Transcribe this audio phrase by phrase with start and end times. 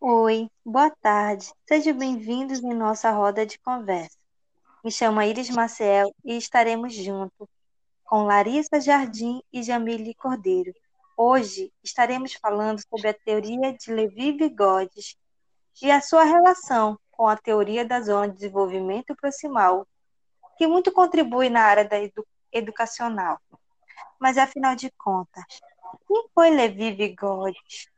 [0.00, 1.52] Oi, boa tarde.
[1.66, 4.16] Sejam bem-vindos em nossa roda de conversa.
[4.84, 7.48] Me chamo Iris Maciel e estaremos juntos
[8.04, 10.72] com Larissa Jardim e Jamile Cordeiro.
[11.16, 15.18] Hoje estaremos falando sobre a teoria de Levi-Vygotsky
[15.82, 19.84] e a sua relação com a teoria da zona de desenvolvimento proximal,
[20.56, 23.40] que muito contribui na área da edu educacional.
[24.20, 25.44] Mas afinal de contas,
[26.06, 27.88] quem foi Levi-Vygotsky?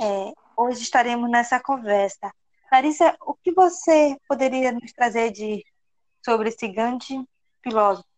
[0.00, 2.32] É, hoje estaremos nessa conversa.
[2.70, 5.64] Larissa, o que você poderia nos trazer de
[6.24, 7.20] sobre esse grande
[7.62, 8.08] filósofo?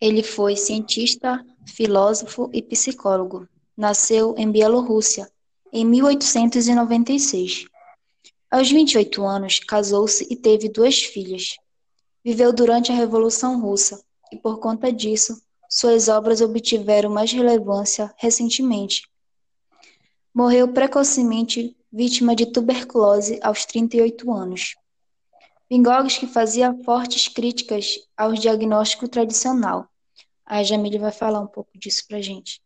[0.00, 3.48] Ele foi cientista, filósofo e psicólogo.
[3.76, 5.30] Nasceu em Bielorrússia
[5.72, 7.66] em 1896.
[8.50, 11.56] Aos 28 anos, casou-se e teve duas filhas.
[12.24, 19.08] Viveu durante a Revolução Russa e, por conta disso, suas obras obtiveram mais relevância recentemente.
[20.34, 24.74] Morreu precocemente vítima de tuberculose aos 38 anos.
[25.70, 29.88] Vygotsky fazia fortes críticas ao diagnóstico tradicional,
[30.44, 32.60] a Jamile vai falar um pouco disso para gente.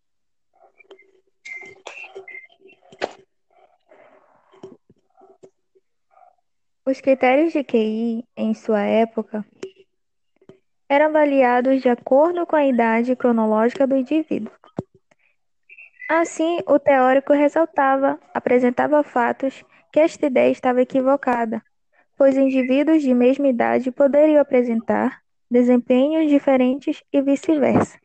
[6.85, 9.45] Os critérios de QI, em sua época,
[10.89, 14.53] eram avaliados de acordo com a idade cronológica do indivíduo.
[16.09, 21.61] Assim, o teórico ressaltava, apresentava fatos que esta ideia estava equivocada,
[22.17, 27.99] pois indivíduos de mesma idade poderiam apresentar desempenhos diferentes e vice-versa.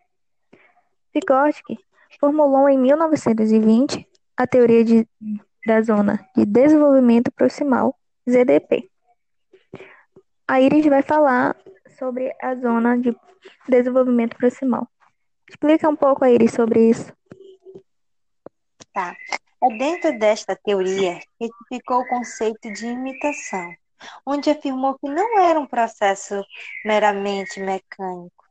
[1.13, 1.77] Vygotsky
[2.19, 5.07] formulou em 1920 a teoria de,
[5.67, 7.95] da zona de desenvolvimento proximal,
[8.27, 8.89] ZDP.
[10.47, 11.55] A Iris vai falar
[11.99, 13.15] sobre a zona de
[13.69, 14.87] desenvolvimento proximal.
[15.47, 17.13] Explica um pouco, Iris, sobre isso.
[18.93, 19.15] Tá.
[19.63, 23.73] É dentro desta teoria que ficou o conceito de imitação,
[24.25, 26.43] onde afirmou que não era um processo
[26.83, 28.43] meramente mecânico.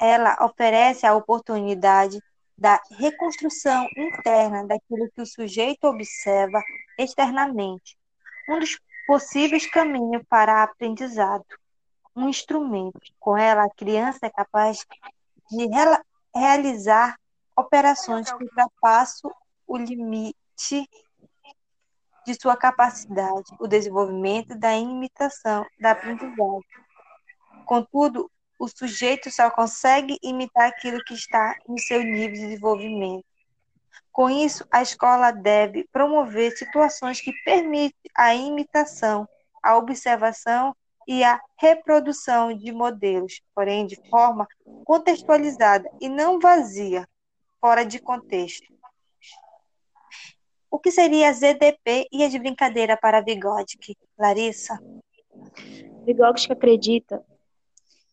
[0.00, 2.20] Ela oferece a oportunidade
[2.58, 6.60] da reconstrução interna daquilo que o sujeito observa
[6.98, 7.96] externamente,
[8.48, 11.46] um dos possíveis caminhos para aprendizado,
[12.14, 13.00] um instrumento.
[13.18, 14.84] Com ela, a criança é capaz
[15.50, 15.68] de
[16.34, 17.16] realizar
[17.56, 19.32] operações que ultrapassam
[19.70, 20.90] o limite
[22.26, 26.60] de sua capacidade, o desenvolvimento da imitação, da aprendizagem.
[27.64, 33.24] Contudo, o sujeito só consegue imitar aquilo que está no seu nível de desenvolvimento.
[34.10, 39.26] Com isso, a escola deve promover situações que permitem a imitação,
[39.62, 40.74] a observação
[41.06, 44.48] e a reprodução de modelos, porém de forma
[44.84, 47.08] contextualizada e não vazia,
[47.60, 48.79] fora de contexto.
[50.70, 53.98] O que seria ZDP e a de brincadeira para Vygotsky?
[54.16, 54.78] Larissa?
[56.06, 57.24] Vygotsky acredita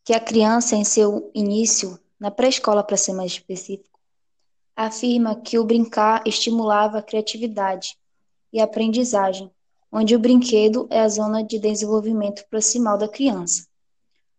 [0.04, 4.00] que a criança, em seu início, na pré-escola para ser mais específico,
[4.76, 7.98] afirma que o brincar estimulava a criatividade
[8.52, 9.52] e a aprendizagem,
[9.92, 13.68] onde o brinquedo é a zona de desenvolvimento proximal da criança.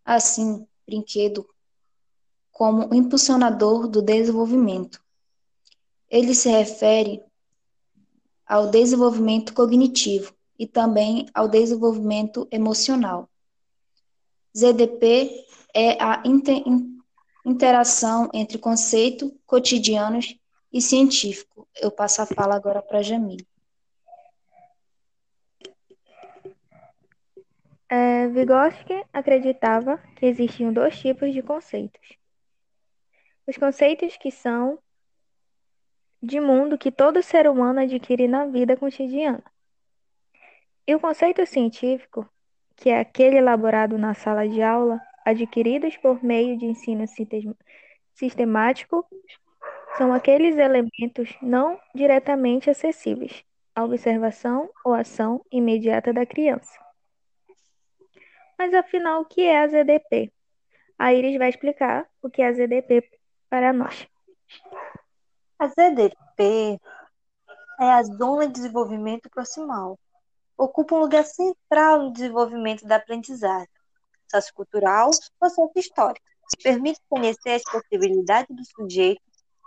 [0.05, 1.49] Assim, brinquedo
[2.51, 5.01] como impulsionador do desenvolvimento.
[6.11, 7.23] Ele se refere
[8.49, 13.29] ao desenvolvimento cognitivo e também ao desenvolvimento emocional.
[14.57, 15.45] ZDP
[15.75, 16.63] é a inter
[17.45, 20.39] interação entre conceito cotidianos
[20.73, 21.69] e científico.
[21.81, 23.47] Eu passo a fala agora para a Jamile.
[27.89, 32.19] É, Vygotsky acreditava que existiam dois tipos de conceitos.
[33.47, 34.79] Os conceitos que são
[36.23, 39.43] de mundo que todo ser humano adquire na vida cotidiana.
[40.87, 42.29] E o conceito científico,
[42.77, 47.05] que é aquele elaborado na sala de aula, adquiridos por meio de ensino
[48.15, 49.07] sistemático,
[49.97, 53.45] são aqueles elementos não diretamente acessíveis
[53.75, 56.79] à observação ou ação imediata da criança.
[58.59, 60.33] Mas afinal, o que é a ZDP?
[60.99, 63.09] A Iris vai explicar o que é a ZDP
[63.49, 64.09] para nós.
[65.61, 66.81] A ZDP
[67.81, 69.99] é a Zona de Desenvolvimento Proximal.
[70.57, 73.69] Ocupa um lugar central no desenvolvimento da aprendizagem
[74.31, 75.11] sociocultural
[75.41, 76.25] ou sociohistórica.
[76.63, 79.21] Permite conhecer as possibilidades do sujeito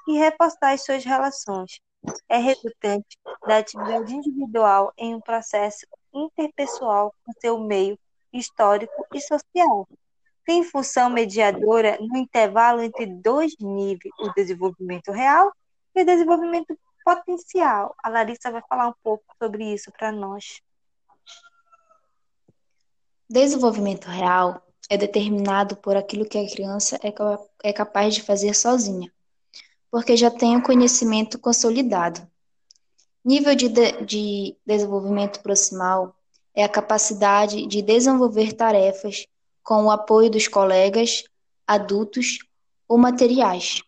[0.07, 1.81] e reforçar as suas relações.
[2.29, 7.99] É resultante da atividade individual em um processo interpessoal com seu meio
[8.31, 9.85] histórico e social
[10.45, 15.53] tem função mediadora no intervalo entre dois níveis, o desenvolvimento real
[15.95, 17.95] e desenvolvimento potencial.
[18.03, 20.61] A Larissa vai falar um pouco sobre isso para nós.
[23.29, 27.13] Desenvolvimento real é determinado por aquilo que a criança é,
[27.69, 29.11] é capaz de fazer sozinha,
[29.89, 32.27] porque já tem o conhecimento consolidado.
[33.23, 36.15] Nível de, de, de desenvolvimento proximal
[36.53, 39.25] é a capacidade de desenvolver tarefas
[39.63, 41.23] com o apoio dos colegas,
[41.65, 42.39] adultos
[42.87, 43.81] ou materiais.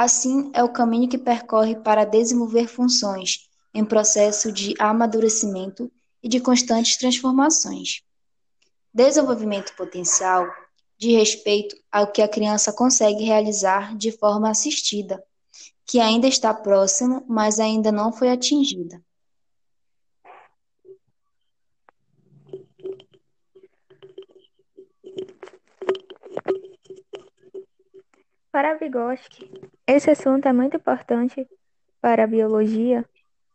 [0.00, 5.90] Assim, é o caminho que percorre para desenvolver funções em processo de amadurecimento
[6.22, 8.04] e de constantes transformações.
[8.94, 10.46] Desenvolvimento potencial
[10.96, 15.20] de respeito ao que a criança consegue realizar de forma assistida,
[15.84, 19.02] que ainda está próximo, mas ainda não foi atingida.
[28.52, 31.48] Para Vygotsky, esse assunto é muito importante
[31.98, 33.08] para a biologia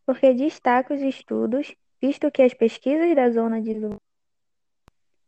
[0.06, 3.80] porque destaca os estudos, visto que as pesquisas da zona de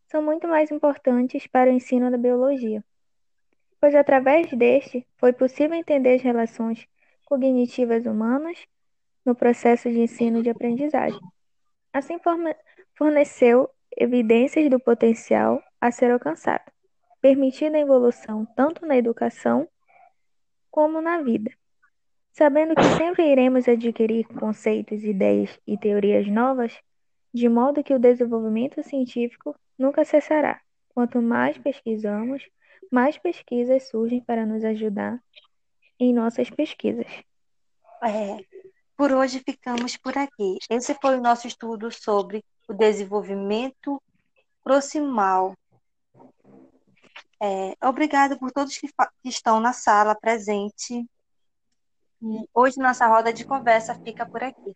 [0.08, 2.84] são muito mais importantes para o ensino da biologia,
[3.80, 6.88] pois através deste foi possível entender as relações
[7.24, 8.66] cognitivas humanas
[9.24, 11.20] no processo de ensino de aprendizagem.
[11.94, 12.18] Assim,
[12.96, 16.76] forneceu evidências do potencial a ser alcançado
[17.26, 19.68] permitindo a evolução tanto na educação
[20.76, 21.50] como na vida.
[22.34, 26.78] Sabendo que sempre iremos adquirir conceitos, ideias e teorias novas,
[27.34, 30.60] de modo que o desenvolvimento científico nunca cessará.
[30.90, 32.44] Quanto mais pesquisamos,
[32.92, 35.18] mais pesquisas surgem para nos ajudar
[35.98, 37.08] em nossas pesquisas.
[38.04, 38.44] É,
[38.98, 40.58] por hoje ficamos por aqui.
[40.70, 44.02] Esse foi o nosso estudo sobre o desenvolvimento
[44.62, 45.54] proximal
[47.42, 51.06] é, obrigado por todos que, que estão na sala presente.
[52.54, 54.76] Hoje nossa roda de conversa fica por aqui.